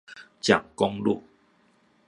[0.41, 1.21] 蔣公路